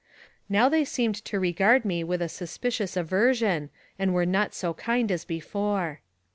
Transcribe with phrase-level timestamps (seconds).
[0.49, 3.69] Now they seemed to regard me with a suspicious aversion,
[3.99, 6.01] and were not so kind as before.